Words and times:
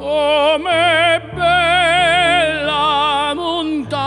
Come 0.00 1.20
bella 1.34 3.34
montagna 3.34 3.98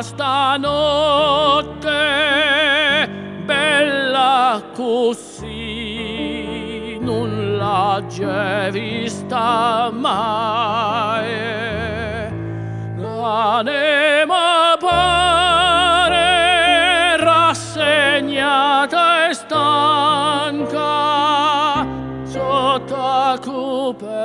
stanotte, 0.00 1.90
bella 3.44 4.62
così, 4.74 6.96
non 6.98 7.58
l'ha 7.58 8.02
già 8.08 8.70
vista 8.70 9.90
mai. 9.92 11.28
L'anima 12.96 14.78
pare 14.80 16.16
rassegnata 17.18 19.28
e 19.28 19.34
stanca, 19.34 20.80
sotto 22.24 22.96
a 22.96 23.38
cupere. 23.38 24.21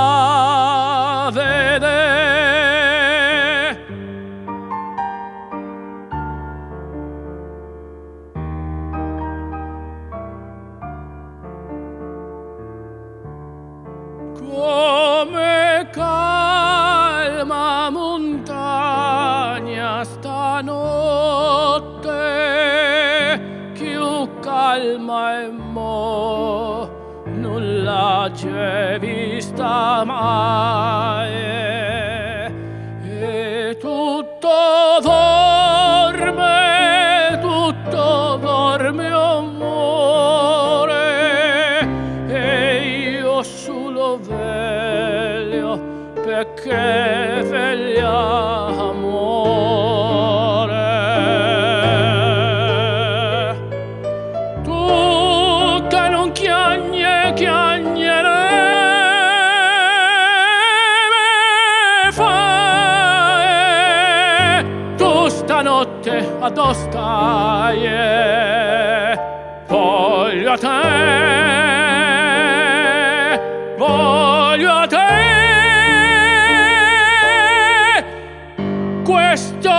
come 14.40 15.88
calma 15.92 17.90
montagna 17.90 18.42
stanotte 20.02 20.60
più 23.74 24.28
calma 24.40 25.42
e 25.42 25.50
mo 25.50 26.88
nulla 27.24 28.30
c'è 28.32 28.98
vista 28.98 30.02
mai 30.04 31.32
e 33.04 33.76
tutto 33.78 34.48
dorme 35.02 36.58
tutto 37.42 38.38
dorme 38.40 39.06
amore. 39.08 40.09
perché 46.30 47.42
vegliamo 47.42 48.90
amore. 48.90 49.48
Tu 54.62 55.86
che 55.88 56.08
non 56.08 56.30
chiagne 56.30 57.32
chiagnere 57.34 58.28
fai 62.12 63.34
tu 64.96 65.28
stanotte 65.28 66.36
addostaie 66.38 67.98
voglio 69.66 70.52
a 70.52 70.58
te. 70.58 71.89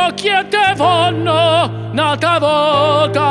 occhi 0.07 0.28
e 0.28 0.47
te 0.47 0.73
fanno 0.75 1.69
nata 1.91 2.39
vota 2.39 3.30